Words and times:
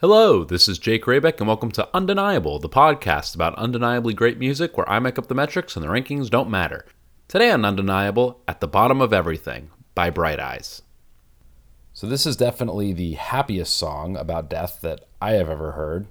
Hello, 0.00 0.44
this 0.44 0.66
is 0.66 0.78
Jake 0.78 1.04
Rabeck, 1.04 1.40
and 1.40 1.46
welcome 1.46 1.70
to 1.72 1.86
Undeniable, 1.94 2.58
the 2.58 2.70
podcast 2.70 3.34
about 3.34 3.54
undeniably 3.56 4.14
great 4.14 4.38
music 4.38 4.74
where 4.74 4.88
I 4.88 4.98
make 4.98 5.18
up 5.18 5.26
the 5.26 5.34
metrics 5.34 5.76
and 5.76 5.84
the 5.84 5.90
rankings 5.90 6.30
don't 6.30 6.48
matter. 6.48 6.86
Today 7.28 7.50
on 7.50 7.66
Undeniable, 7.66 8.40
At 8.48 8.62
the 8.62 8.66
Bottom 8.66 9.02
of 9.02 9.12
Everything 9.12 9.68
by 9.94 10.08
Bright 10.08 10.40
Eyes. 10.40 10.80
So, 11.92 12.06
this 12.06 12.24
is 12.24 12.34
definitely 12.34 12.94
the 12.94 13.12
happiest 13.12 13.76
song 13.76 14.16
about 14.16 14.48
death 14.48 14.78
that 14.80 15.04
I 15.20 15.32
have 15.32 15.50
ever 15.50 15.72
heard. 15.72 16.06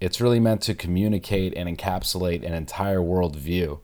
It's 0.00 0.20
really 0.20 0.38
meant 0.38 0.60
to 0.64 0.74
communicate 0.74 1.54
and 1.56 1.66
encapsulate 1.66 2.44
an 2.44 2.52
entire 2.52 3.00
worldview, 3.00 3.80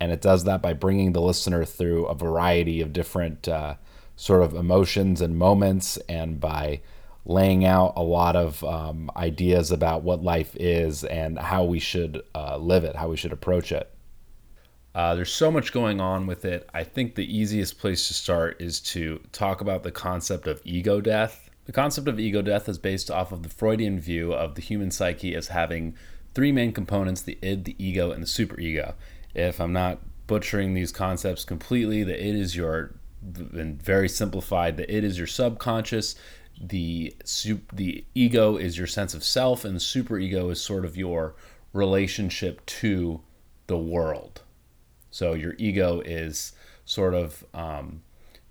and 0.00 0.10
it 0.10 0.20
does 0.20 0.42
that 0.46 0.62
by 0.62 0.72
bringing 0.72 1.12
the 1.12 1.22
listener 1.22 1.64
through 1.64 2.06
a 2.06 2.16
variety 2.16 2.80
of 2.80 2.92
different 2.92 3.46
uh, 3.46 3.76
sort 4.16 4.42
of 4.42 4.52
emotions 4.52 5.20
and 5.20 5.38
moments, 5.38 5.96
and 6.08 6.40
by 6.40 6.80
laying 7.24 7.64
out 7.64 7.92
a 7.96 8.02
lot 8.02 8.36
of 8.36 8.62
um, 8.64 9.10
ideas 9.16 9.70
about 9.70 10.02
what 10.02 10.22
life 10.22 10.56
is 10.58 11.04
and 11.04 11.38
how 11.38 11.64
we 11.64 11.78
should 11.78 12.22
uh, 12.34 12.56
live 12.56 12.84
it, 12.84 12.96
how 12.96 13.08
we 13.08 13.16
should 13.16 13.32
approach 13.32 13.72
it. 13.72 13.92
Uh, 14.94 15.14
there's 15.14 15.32
so 15.32 15.50
much 15.50 15.72
going 15.72 16.00
on 16.00 16.26
with 16.26 16.44
it. 16.44 16.68
I 16.74 16.82
think 16.82 17.14
the 17.14 17.36
easiest 17.36 17.78
place 17.78 18.08
to 18.08 18.14
start 18.14 18.60
is 18.60 18.80
to 18.80 19.20
talk 19.32 19.60
about 19.60 19.82
the 19.82 19.92
concept 19.92 20.46
of 20.48 20.60
ego 20.64 21.00
death. 21.00 21.48
The 21.66 21.72
concept 21.72 22.08
of 22.08 22.18
ego 22.18 22.42
death 22.42 22.68
is 22.68 22.78
based 22.78 23.10
off 23.10 23.30
of 23.30 23.44
the 23.44 23.48
Freudian 23.48 24.00
view 24.00 24.32
of 24.32 24.56
the 24.56 24.62
human 24.62 24.90
psyche 24.90 25.36
as 25.36 25.48
having 25.48 25.94
three 26.34 26.50
main 26.50 26.72
components 26.72 27.22
the 27.22 27.38
id, 27.42 27.64
the 27.64 27.76
ego, 27.78 28.10
and 28.10 28.22
the 28.22 28.26
superego. 28.26 28.94
If 29.34 29.60
I'm 29.60 29.72
not 29.72 30.00
butchering 30.26 30.74
these 30.74 30.90
concepts 30.90 31.44
completely, 31.44 32.02
the 32.02 32.20
id 32.20 32.34
is 32.34 32.56
your, 32.56 32.94
and 33.22 33.80
very 33.80 34.08
simplified, 34.08 34.76
the 34.76 34.92
id 34.92 35.04
is 35.04 35.18
your 35.18 35.28
subconscious, 35.28 36.16
the 36.60 37.14
sup- 37.24 37.74
the 37.74 38.04
ego 38.14 38.56
is 38.56 38.76
your 38.76 38.86
sense 38.86 39.14
of 39.14 39.24
self 39.24 39.64
and 39.64 39.74
the 39.74 39.80
superego 39.80 40.50
is 40.50 40.60
sort 40.60 40.84
of 40.84 40.96
your 40.96 41.34
relationship 41.72 42.64
to 42.66 43.20
the 43.66 43.78
world. 43.78 44.42
So 45.10 45.34
your 45.34 45.54
ego 45.58 46.00
is 46.04 46.52
sort 46.84 47.14
of 47.14 47.44
um, 47.54 48.02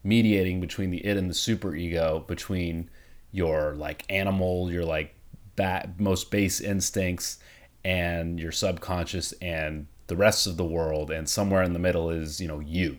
mediating 0.04 0.60
between 0.60 0.92
the 0.92 1.06
id 1.06 1.18
and 1.18 1.30
the 1.30 1.34
superego 1.34 2.26
between 2.26 2.90
your 3.32 3.76
like 3.76 4.04
animal 4.10 4.72
your 4.72 4.86
like 4.86 5.14
bat, 5.56 6.00
most 6.00 6.32
base 6.32 6.60
instincts 6.62 7.38
and 7.84 8.40
your 8.40 8.52
subconscious 8.52 9.34
and 9.34 9.88
the 10.08 10.16
rest 10.16 10.48
of 10.48 10.58
the 10.58 10.66
world 10.66 11.12
and 11.12 11.30
somewhere 11.30 11.62
in 11.62 11.74
the 11.74 11.80
middle 11.80 12.10
is 12.10 12.42
you 12.42 12.48
know 12.48 12.60
you 12.60 12.98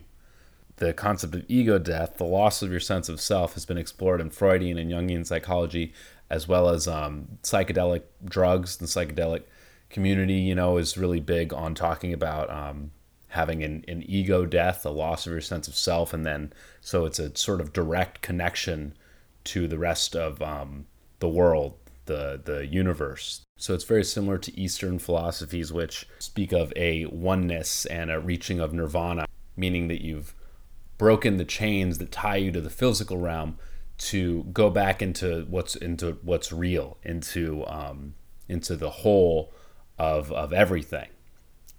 the 0.81 0.95
concept 0.95 1.35
of 1.35 1.45
ego 1.47 1.79
death, 1.79 2.17
the 2.17 2.25
loss 2.25 2.63
of 2.63 2.71
your 2.71 2.81
sense 2.81 3.09
of 3.09 3.21
self, 3.21 3.55
has 3.55 3.67
been 3.67 3.79
explored 3.79 4.21
in 4.21 4.31
Freudian 4.31 4.79
and 4.79 4.91
Jungian 4.91 5.27
psychology, 5.27 5.93
as 6.31 6.49
well 6.49 6.71
as 6.71 6.89
um, 6.89 7.29
psychedelic 7.43 8.03
drugs. 8.25 8.79
The 8.79 8.87
psychedelic 8.87 9.43
community, 9.91 10.35
you 10.35 10.55
know, 10.55 10.79
is 10.79 10.97
really 10.97 11.21
big 11.21 11.53
on 11.53 11.75
talking 11.75 12.15
about 12.15 12.51
um, 12.51 12.93
having 13.29 13.63
an, 13.63 13.85
an 13.89 14.03
ego 14.09 14.47
death, 14.47 14.85
a 14.87 14.91
loss 14.91 15.27
of 15.27 15.33
your 15.33 15.43
sense 15.43 15.69
of 15.69 15.77
self, 15.77 16.15
and 16.15 16.25
then 16.25 16.53
so 16.81 17.05
it's 17.05 17.19
a 17.19 17.37
sort 17.37 17.61
of 17.61 17.75
direct 17.75 18.23
connection 18.23 18.95
to 19.45 19.69
the 19.69 19.79
rest 19.79 20.17
of 20.17 20.41
um, 20.41 20.87
the 21.19 21.29
world, 21.29 21.75
the 22.07 22.41
the 22.43 22.67
universe. 22.67 23.43
So 23.59 23.75
it's 23.75 23.85
very 23.85 24.05
similar 24.05 24.39
to 24.39 24.59
Eastern 24.59 24.99
philosophies, 24.99 25.75
which 25.75 26.09
speak 26.21 26.53
of 26.53 26.73
a 26.75 27.05
oneness 27.05 27.85
and 27.85 28.11
a 28.11 28.19
reaching 28.19 28.61
of 28.61 28.73
nirvana, 28.73 29.27
meaning 29.59 29.89
that 29.89 30.01
you've 30.01 30.35
broken 31.01 31.39
the 31.39 31.47
chains 31.47 31.97
that 31.97 32.13
tie 32.13 32.37
you 32.37 32.53
to 32.53 32.61
the 32.61 32.69
physical 32.69 33.17
realm 33.17 33.57
to 33.97 34.45
go 34.53 34.69
back 34.69 35.01
into 35.01 35.47
what's 35.49 35.75
into 35.75 36.19
what's 36.21 36.53
real, 36.53 36.99
into 37.03 37.65
um, 37.67 38.13
into 38.51 38.77
the 38.77 38.91
whole 38.91 39.51
of 39.99 40.31
of 40.31 40.53
everything, 40.53 41.09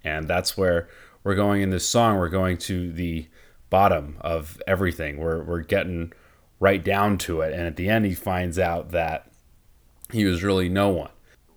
and 0.02 0.26
that's 0.26 0.56
where 0.56 0.88
we're 1.22 1.36
going 1.36 1.62
in 1.62 1.70
this 1.70 1.88
song. 1.88 2.18
We're 2.18 2.28
going 2.30 2.58
to 2.58 2.92
the 2.92 3.28
bottom 3.70 4.16
of 4.22 4.60
everything. 4.66 5.18
We're 5.18 5.44
we're 5.44 5.62
getting 5.62 6.12
right 6.58 6.82
down 6.82 7.16
to 7.18 7.42
it, 7.42 7.52
and 7.52 7.62
at 7.62 7.76
the 7.76 7.88
end, 7.88 8.04
he 8.04 8.14
finds 8.14 8.58
out 8.58 8.90
that 8.90 9.30
he 10.10 10.24
was 10.24 10.42
really 10.42 10.68
no 10.68 10.88
one. 10.88 11.12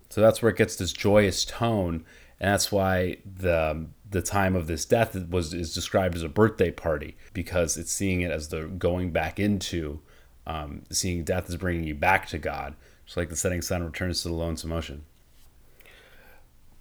So 0.08 0.20
that's 0.20 0.40
where 0.40 0.52
it 0.52 0.56
gets 0.56 0.76
this 0.76 0.92
joyous 0.92 1.44
tone, 1.44 2.04
and 2.38 2.52
that's 2.52 2.70
why 2.70 3.16
the 3.24 3.88
the 4.10 4.22
time 4.22 4.54
of 4.54 4.66
this 4.66 4.84
death 4.84 5.16
was 5.28 5.52
is 5.52 5.74
described 5.74 6.14
as 6.14 6.22
a 6.22 6.28
birthday 6.28 6.70
party 6.70 7.16
because 7.32 7.76
it's 7.76 7.92
seeing 7.92 8.20
it 8.20 8.30
as 8.30 8.48
the 8.48 8.66
going 8.66 9.10
back 9.10 9.38
into 9.38 10.00
um, 10.46 10.82
seeing 10.90 11.24
death 11.24 11.48
is 11.48 11.56
bringing 11.56 11.84
you 11.84 11.94
back 11.94 12.28
to 12.28 12.38
God, 12.38 12.76
just 13.04 13.16
like 13.16 13.28
the 13.28 13.36
setting 13.36 13.62
sun 13.62 13.82
returns 13.82 14.22
to 14.22 14.28
the 14.28 14.34
lonesome 14.34 14.72
ocean. 14.72 15.04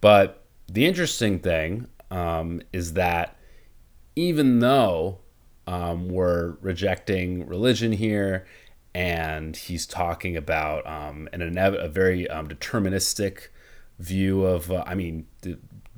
But 0.01 0.43
the 0.67 0.85
interesting 0.85 1.39
thing 1.39 1.87
um, 2.11 2.61
is 2.71 2.93
that 2.93 3.35
even 4.15 4.59
though 4.59 5.19
um, 5.67 6.09
we're 6.09 6.57
rejecting 6.61 7.47
religion 7.47 7.91
here, 7.91 8.45
and 8.93 9.57
he's 9.57 9.85
talking 9.85 10.37
about 10.37 10.85
um, 10.87 11.27
an 11.33 11.57
a 11.57 11.87
very 11.89 12.29
um, 12.29 12.47
deterministic 12.47 13.47
view 13.99 14.45
of, 14.45 14.71
uh, 14.71 14.83
I 14.85 14.95
mean, 14.95 15.25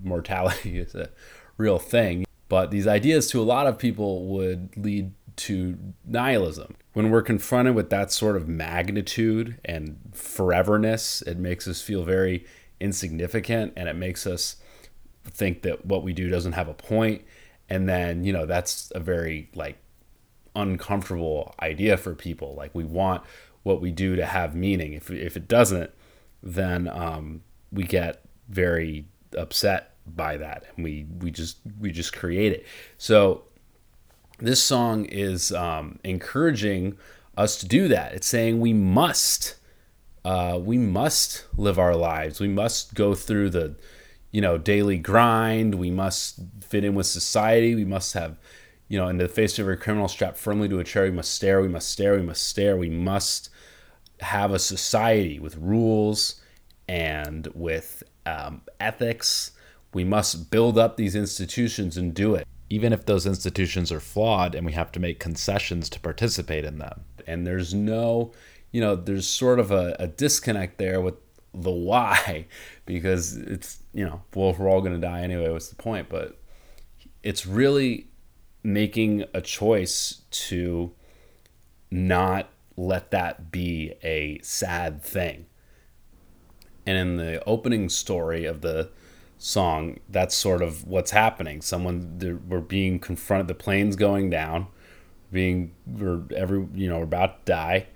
mortality 0.04 0.80
is 0.80 0.96
a 0.96 1.10
real 1.58 1.80
thing. 1.80 2.26
But 2.50 2.72
these 2.72 2.88
ideas 2.88 3.30
to 3.32 3.42
a 3.42 3.44
lot 3.44 3.68
of 3.68 3.78
people 3.78 4.26
would 4.28 4.76
lead 4.78 5.12
to 5.38 5.78
nihilism. 6.06 6.76
When 6.94 7.12
we're 7.12 7.22
confronted 7.22 7.76
with 7.76 7.90
that 7.90 8.12
sort 8.12 8.36
of 8.36 8.48
magnitude 8.48 9.60
and 9.64 10.00
foreverness, 10.14 11.26
it 11.28 11.38
makes 11.38 11.68
us 11.68 11.82
feel 11.82 12.04
very 12.04 12.46
insignificant 12.80 13.74
and 13.76 13.88
it 13.88 13.96
makes 13.96 14.26
us 14.26 14.58
think 15.26 15.62
that 15.64 15.86
what 15.86 16.04
we 16.04 16.14
do 16.14 16.30
doesn't 16.30 16.54
have 16.54 16.68
a 16.68 16.74
point. 16.74 17.24
And 17.70 17.88
then, 17.88 18.24
you 18.24 18.34
know, 18.34 18.46
that's 18.46 18.92
a 18.96 19.00
very 19.00 19.50
like 19.54 19.78
uncomfortable 20.56 21.54
idea 21.62 21.98
for 21.98 22.16
people. 22.16 22.56
Like 22.56 22.74
we 22.74 22.84
want 22.84 23.24
what 23.64 23.82
we 23.82 23.92
do 23.92 24.16
to 24.16 24.26
have 24.26 24.56
meaning. 24.56 24.94
If, 24.94 25.12
if 25.12 25.36
it 25.38 25.48
doesn't, 25.48 25.92
then 26.42 26.88
um, 26.88 27.42
we 27.72 27.84
get 27.84 28.24
very 28.48 29.06
upset 29.38 29.96
by 30.06 30.38
that 30.38 30.64
and 30.76 30.84
we 30.84 31.06
we 31.20 31.32
just 31.32 31.58
we 31.80 31.92
just 31.92 32.14
create 32.14 32.52
it. 32.52 32.66
So 32.98 33.44
this 34.40 34.62
song 34.62 35.06
is 35.06 35.52
um, 35.52 36.00
encouraging 36.04 36.98
us 37.36 37.58
to 37.58 37.68
do 37.68 37.88
that. 37.88 38.14
It's 38.14 38.28
saying 38.28 38.60
we 38.60 38.74
must 38.74 39.56
uh, 40.26 40.60
we 40.62 40.78
must 40.78 41.46
live 41.56 41.80
our 41.80 41.96
lives. 41.96 42.40
We 42.40 42.50
must 42.50 42.94
go 42.94 43.16
through 43.16 43.52
the 43.52 43.76
you 44.32 44.42
know 44.42 44.58
daily 44.58 44.98
grind. 44.98 45.76
We 45.76 45.92
must 45.92 46.40
fit 46.62 46.84
in 46.84 46.96
with 46.96 47.08
society. 47.08 47.76
We 47.76 47.86
must 47.86 48.14
have 48.14 48.38
you 48.88 48.98
know 48.98 49.08
in 49.08 49.18
the 49.18 49.28
face 49.28 49.58
of 49.58 49.64
every 49.64 49.78
criminal 49.78 50.08
strapped 50.08 50.38
firmly 50.38 50.70
to 50.70 50.80
a 50.80 50.84
chair. 50.84 51.04
We 51.04 51.12
must 51.12 51.34
stare. 51.34 51.62
We 51.62 51.68
must 51.68 51.90
stare. 51.90 52.16
We 52.16 52.24
must 52.24 52.44
stare. 52.44 52.78
We 52.78 52.90
must 52.90 53.50
have 54.20 54.52
a 54.52 54.60
society 54.60 55.40
with 55.40 55.58
rules 55.58 56.42
and 56.88 57.48
with 57.54 58.04
um, 58.28 58.62
ethics. 58.80 59.52
We 59.94 60.04
must 60.04 60.52
build 60.52 60.78
up 60.78 60.98
these 60.98 61.16
institutions 61.16 61.98
and 61.98 62.14
do 62.14 62.36
it, 62.36 62.48
even 62.70 62.94
if 62.94 63.06
those 63.06 63.26
institutions 63.26 63.92
are 63.92 64.00
flawed 64.00 64.54
and 64.54 64.66
we 64.66 64.74
have 64.74 64.92
to 64.94 65.00
make 65.00 65.20
concessions 65.20 65.90
to 65.90 66.00
participate 66.00 66.66
in 66.66 66.78
them. 66.78 67.02
And 67.26 67.48
there's 67.48 67.74
no, 67.74 68.34
you 68.72 68.82
know, 68.82 68.96
there's 68.96 69.28
sort 69.28 69.60
of 69.60 69.72
a, 69.72 69.96
a 70.00 70.08
disconnect 70.08 70.78
there 70.78 71.02
with 71.02 71.16
the 71.54 71.72
why, 71.72 72.48
because 72.86 73.38
it's, 73.38 73.80
you 73.94 74.06
know, 74.06 74.22
well, 74.36 74.54
we're 74.54 74.70
all 74.70 74.82
going 74.82 74.94
to 74.94 75.00
die 75.00 75.22
anyway, 75.22 75.50
what's 75.50 75.70
the 75.70 75.76
point? 75.76 76.10
But 76.10 76.38
it's 77.24 77.46
really 77.46 78.08
making 78.64 79.24
a 79.34 79.42
choice 79.42 80.22
to 80.30 80.92
not 81.90 82.50
let 82.76 83.12
that 83.12 83.50
be 83.52 83.94
a 84.04 84.40
sad 84.44 85.02
thing 85.02 85.46
and 86.88 86.98
in 86.98 87.18
the 87.18 87.44
opening 87.44 87.90
story 87.90 88.46
of 88.46 88.62
the 88.62 88.90
song, 89.38 90.00
that's 90.10 90.36
sort 90.36 90.62
of 90.62 90.88
what's 90.88 91.12
happening. 91.12 91.62
Someone 91.62 92.42
we're 92.48 92.62
being 92.62 92.98
confronted. 92.98 93.50
The 93.50 93.56
plane's 93.56 93.98
going 93.98 94.30
down, 94.30 94.68
being 95.32 95.74
we're 95.86 96.22
every 96.36 96.66
you 96.74 96.88
know 96.90 97.00
we're 97.00 97.04
about 97.04 97.46
to 97.46 97.52
die, 97.52 97.88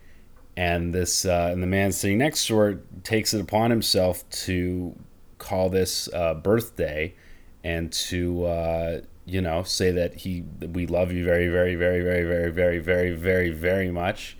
and 0.57 0.93
this 0.93 1.25
uh, 1.25 1.49
and 1.51 1.63
the 1.63 1.67
man 1.67 1.93
sitting 1.93 2.17
next 2.17 2.45
to 2.47 2.57
her 2.57 2.81
takes 3.03 3.33
it 3.33 3.39
upon 3.39 3.71
himself 3.71 4.29
to 4.29 4.94
call 5.37 5.69
this 5.69 6.09
uh, 6.13 6.33
birthday, 6.33 7.15
and 7.63 7.94
to 7.94 8.45
uh, 8.45 9.01
you 9.25 9.41
know 9.41 9.63
say 9.63 9.91
that 9.91 10.15
he 10.15 10.44
we 10.73 10.85
love 10.85 11.13
you 11.13 11.23
very 11.23 11.47
very 11.47 11.75
very 11.75 12.01
very 12.01 12.23
very 12.25 12.51
very 12.51 12.79
very 12.79 13.11
very 13.11 13.49
very 13.51 13.89
much, 13.89 14.37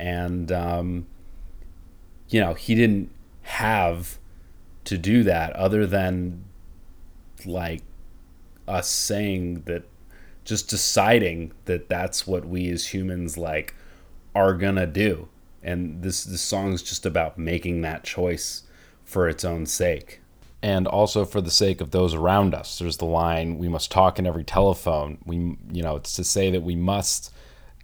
and 0.00 0.50
um, 0.50 1.06
you 2.28 2.40
know 2.40 2.54
he 2.54 2.74
didn't 2.74 3.12
have 3.56 4.18
to 4.84 4.98
do 4.98 5.22
that 5.22 5.50
other 5.54 5.86
than 5.86 6.44
like 7.46 7.82
us 8.68 8.86
saying 8.86 9.62
that 9.62 9.82
just 10.44 10.68
deciding 10.68 11.52
that 11.64 11.88
that's 11.88 12.26
what 12.26 12.46
we 12.46 12.68
as 12.70 12.88
humans 12.88 13.38
like 13.38 13.74
are 14.34 14.52
gonna 14.52 14.86
do. 14.86 15.28
And 15.62 16.02
this 16.02 16.22
this 16.24 16.42
song 16.42 16.74
is 16.74 16.82
just 16.82 17.06
about 17.06 17.38
making 17.38 17.80
that 17.80 18.04
choice 18.04 18.64
for 19.04 19.26
its 19.26 19.42
own 19.42 19.64
sake. 19.64 20.20
And 20.62 20.86
also 20.86 21.24
for 21.24 21.40
the 21.40 21.50
sake 21.50 21.80
of 21.80 21.92
those 21.92 22.12
around 22.12 22.54
us. 22.54 22.78
There's 22.78 22.98
the 22.98 23.06
line 23.06 23.56
we 23.56 23.68
must 23.68 23.90
talk 23.90 24.18
in 24.18 24.26
every 24.26 24.44
telephone. 24.44 25.16
We 25.24 25.36
you 25.72 25.82
know 25.82 25.96
it's 25.96 26.14
to 26.16 26.24
say 26.24 26.50
that 26.50 26.62
we 26.62 26.76
must 26.76 27.32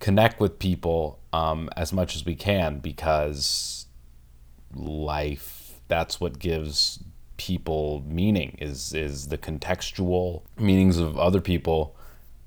connect 0.01 0.39
with 0.39 0.59
people 0.59 1.19
um, 1.33 1.71
as 1.79 1.95
much 1.95 2.15
as 2.15 2.27
we 2.27 2.35
can 2.35 2.79
because 2.81 3.87
life 4.75 5.62
that's 5.93 6.21
what 6.21 6.39
gives 6.39 6.99
people 7.37 8.03
meaning 8.07 8.57
is 8.61 8.95
is 8.95 9.29
the 9.29 9.39
contextual 9.39 10.43
meanings 10.57 10.97
of 10.99 11.19
other 11.19 11.41
people 11.41 11.97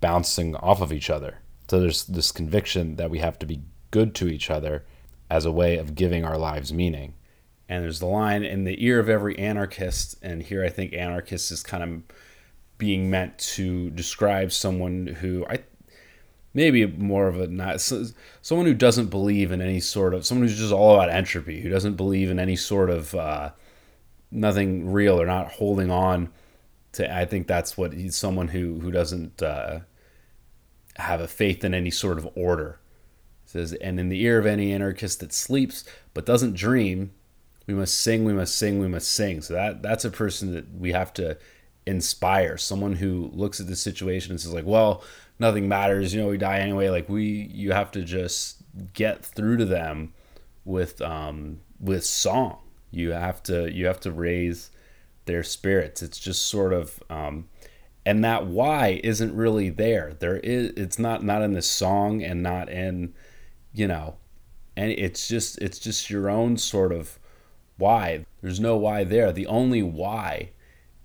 bouncing 0.02 0.56
off 0.56 0.82
of 0.82 0.92
each 0.92 1.10
other 1.10 1.40
so 1.68 1.80
there's 1.80 2.06
this 2.06 2.32
conviction 2.32 2.96
that 2.96 3.10
we 3.10 3.20
have 3.20 3.40
to 3.40 3.46
be 3.46 3.62
good 3.92 4.14
to 4.16 4.28
each 4.28 4.50
other 4.50 4.84
as 5.30 5.46
a 5.46 5.52
way 5.52 5.78
of 5.78 5.96
giving 5.96 6.24
our 6.24 6.38
lives 6.38 6.72
meaning. 6.72 7.14
And 7.68 7.84
there's 7.84 8.00
the 8.00 8.06
line 8.06 8.44
in 8.44 8.64
the 8.64 8.84
ear 8.86 9.00
of 9.00 9.10
every 9.10 9.38
anarchist, 9.40 10.16
and 10.22 10.44
here 10.44 10.64
I 10.64 10.70
think 10.70 10.94
anarchist 10.94 11.52
is 11.52 11.64
kind 11.64 11.84
of 11.84 12.18
being 12.78 13.10
meant 13.10 13.38
to 13.40 13.90
describe 13.92 14.52
someone 14.52 15.08
who 15.08 15.46
I 15.50 15.60
maybe 16.56 16.88
more 16.88 17.28
of 17.28 17.40
a 17.40 17.48
not 17.48 17.80
someone 17.80 18.66
who 18.66 18.74
doesn't 18.74 19.12
believe 19.12 19.52
in 19.52 19.62
any 19.62 19.80
sort 19.80 20.16
of 20.16 20.26
someone 20.26 20.48
who's 20.48 20.58
just 20.58 20.74
all 20.74 20.96
about 20.96 21.10
entropy, 21.10 21.62
who 21.62 21.70
doesn't 21.70 21.96
believe 21.96 22.32
in 22.32 22.40
any 22.40 22.56
sort 22.56 22.90
of 22.90 23.14
uh, 23.14 23.52
nothing 24.32 24.92
real 24.92 25.22
or 25.22 25.28
not 25.28 25.52
holding 25.52 25.92
on 25.92 26.30
to. 26.94 27.16
I 27.16 27.26
think 27.26 27.46
that's 27.46 27.78
what 27.78 27.94
he's 27.94 28.16
someone 28.16 28.48
who 28.48 28.80
who 28.80 28.90
doesn't 28.90 29.44
uh, 29.44 29.82
have 30.96 31.22
a 31.22 31.28
faith 31.28 31.64
in 31.64 31.76
any 31.76 31.92
sort 31.92 32.18
of 32.18 32.28
order 32.36 32.80
says, 33.46 33.74
and 33.74 34.00
in 34.00 34.10
the 34.10 34.22
ear 34.24 34.38
of 34.38 34.46
any 34.46 34.74
anarchist 34.74 35.20
that 35.22 35.34
sleeps 35.34 35.86
but 36.14 36.26
doesn't 36.26 36.56
dream, 36.56 37.12
we 37.68 37.74
must 37.74 37.98
sing, 37.98 38.26
we 38.26 38.34
must 38.34 38.58
sing, 38.58 38.80
we 38.80 38.88
must 38.88 39.10
sing. 39.10 39.42
So 39.42 39.54
that 39.54 39.82
that's 39.82 40.06
a 40.06 40.10
person 40.10 40.54
that 40.54 40.74
we 40.78 40.92
have 40.92 41.14
to 41.14 41.38
inspire. 41.86 42.58
Someone 42.58 42.94
who 42.94 43.30
looks 43.34 43.60
at 43.60 43.68
the 43.68 43.76
situation 43.76 44.32
and 44.32 44.42
says, 44.42 44.54
like, 44.54 44.66
well, 44.66 45.04
nothing 45.40 45.68
matters, 45.68 46.14
you 46.14 46.22
know, 46.22 46.30
we 46.30 46.38
die 46.38 46.60
anyway. 46.60 46.90
Like 46.90 47.10
we 47.10 47.50
you 47.54 47.72
have 47.72 47.92
to 47.92 48.04
just 48.04 48.58
get 48.94 49.24
through 49.26 49.58
to 49.58 49.66
them 49.66 50.14
with 50.64 51.02
um 51.02 51.62
with 51.80 52.06
song. 52.06 52.60
You 52.92 53.12
have 53.12 53.44
to 53.44 53.72
you 53.72 53.86
have 53.88 54.00
to 54.02 54.12
raise 54.12 54.72
their 55.26 55.44
spirits. 55.44 56.02
It's 56.02 56.20
just 56.20 56.46
sort 56.46 56.74
of 56.74 57.02
um 57.10 57.50
and 58.06 58.24
that 58.24 58.46
why 58.46 59.02
isn't 59.04 59.36
really 59.36 59.70
there. 59.70 60.14
There 60.20 60.38
is 60.38 60.72
it's 60.78 61.00
not 61.00 61.24
not 61.24 61.42
in 61.42 61.54
the 61.54 61.62
song 61.62 62.24
and 62.24 62.42
not 62.42 62.70
in 62.70 63.14
you 63.74 63.88
know, 63.88 64.16
and 64.78 64.92
it's 64.92 65.28
just 65.28 65.58
it's 65.62 65.80
just 65.80 66.10
your 66.10 66.30
own 66.30 66.58
sort 66.58 66.92
of 66.92 67.20
why. 67.78 68.26
There's 68.42 68.60
no 68.60 68.78
why 68.78 69.04
there. 69.04 69.32
The 69.32 69.48
only 69.48 69.84
why 69.84 70.52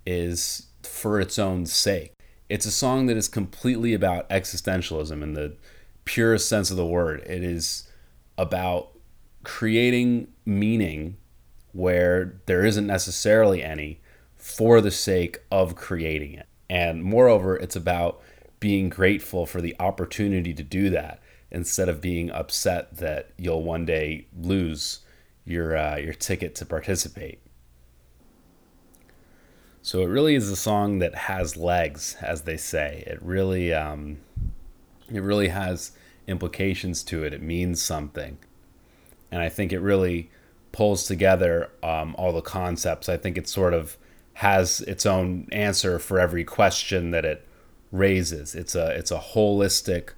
is 0.05 0.67
for 0.83 1.19
its 1.19 1.37
own 1.37 1.65
sake. 1.65 2.13
It's 2.51 2.65
a 2.65 2.71
song 2.71 3.05
that 3.05 3.15
is 3.15 3.29
completely 3.29 3.93
about 3.93 4.29
existentialism 4.29 5.23
in 5.23 5.35
the 5.35 5.55
purest 6.03 6.49
sense 6.49 6.69
of 6.69 6.75
the 6.75 6.85
word. 6.85 7.21
It 7.21 7.45
is 7.45 7.87
about 8.37 8.89
creating 9.45 10.27
meaning 10.45 11.15
where 11.71 12.41
there 12.47 12.65
isn't 12.65 12.85
necessarily 12.85 13.63
any 13.63 14.01
for 14.35 14.81
the 14.81 14.91
sake 14.91 15.39
of 15.49 15.77
creating 15.77 16.33
it. 16.33 16.45
And 16.69 17.05
moreover, 17.05 17.55
it's 17.55 17.77
about 17.77 18.21
being 18.59 18.89
grateful 18.89 19.45
for 19.45 19.61
the 19.61 19.73
opportunity 19.79 20.53
to 20.53 20.63
do 20.63 20.89
that 20.89 21.21
instead 21.51 21.87
of 21.87 22.01
being 22.01 22.29
upset 22.31 22.97
that 22.97 23.29
you'll 23.37 23.63
one 23.63 23.85
day 23.85 24.27
lose 24.37 24.99
your 25.45 25.77
uh, 25.77 25.95
your 25.95 26.13
ticket 26.13 26.55
to 26.55 26.65
participate. 26.65 27.41
So 29.83 30.01
it 30.01 30.07
really 30.07 30.35
is 30.35 30.49
a 30.49 30.55
song 30.55 30.99
that 30.99 31.15
has 31.15 31.57
legs, 31.57 32.15
as 32.21 32.43
they 32.43 32.57
say. 32.57 33.03
It 33.07 33.19
really 33.21 33.73
um, 33.73 34.17
it 35.11 35.21
really 35.21 35.47
has 35.47 35.91
implications 36.27 37.03
to 37.03 37.23
it. 37.23 37.33
It 37.33 37.41
means 37.41 37.81
something, 37.81 38.37
and 39.31 39.41
I 39.41 39.49
think 39.49 39.73
it 39.73 39.79
really 39.79 40.29
pulls 40.71 41.05
together 41.05 41.71
um, 41.81 42.15
all 42.17 42.31
the 42.31 42.41
concepts. 42.41 43.09
I 43.09 43.17
think 43.17 43.37
it 43.37 43.49
sort 43.49 43.73
of 43.73 43.97
has 44.35 44.81
its 44.81 45.05
own 45.05 45.47
answer 45.51 45.99
for 45.99 46.19
every 46.19 46.43
question 46.43 47.11
that 47.11 47.25
it 47.25 47.47
raises. 47.91 48.53
It's 48.53 48.75
a 48.75 48.91
it's 48.91 49.11
a 49.11 49.19
holistic 49.19 50.09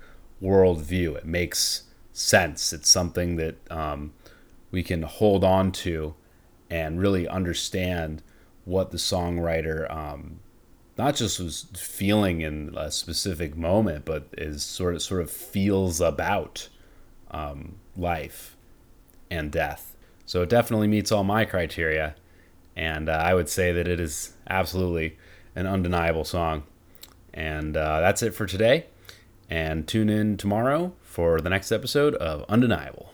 worldview. 0.42 1.16
It 1.16 1.26
makes 1.26 1.84
sense. 2.12 2.74
It's 2.74 2.90
something 2.90 3.38
that 3.38 3.56
um, 3.72 4.14
we 4.72 4.84
can 4.84 5.04
hold 5.04 5.46
on 5.46 5.72
to 5.72 6.16
and 6.70 7.00
really 7.00 7.28
understand 7.28 8.22
what 8.66 8.92
the 8.92 8.98
songwriter 8.98 9.90
um, 9.94 10.40
not 10.98 11.16
just 11.16 11.40
was 11.40 11.66
feeling 11.76 12.42
in 12.42 12.74
a 12.78 12.92
specific 12.92 13.58
moment, 13.58 14.06
but 14.06 14.28
is 14.38 14.64
sort 14.64 14.96
of 14.96 15.02
sort 15.02 15.22
of 15.22 15.32
feels 15.32 16.00
about 16.00 16.70
um, 17.32 17.76
life 17.98 18.56
and 19.32 19.52
death. 19.52 19.96
So 20.26 20.44
it 20.44 20.50
definitely 20.50 20.88
meets 20.88 21.12
all 21.12 21.24
my 21.24 21.46
criteria, 21.46 22.16
and 22.76 23.10
uh, 23.10 23.14
I 23.14 23.34
would 23.34 23.50
say 23.50 23.72
that 23.72 23.88
it 23.88 24.00
is 24.00 24.34
absolutely 24.50 25.18
an 25.56 25.68
undeniable 25.68 26.24
song. 26.24 26.64
And 27.34 27.76
uh, 27.76 28.00
that's 28.00 28.22
it 28.22 28.34
for 28.36 28.46
today 28.46 28.86
and 29.50 29.88
tune 29.88 30.10
in 30.10 30.38
tomorrow 30.38 30.94
for 31.02 31.42
the 31.42 31.50
next 31.50 31.72
episode 31.72 32.16
of 32.16 32.46
Undeniable. 32.50 33.13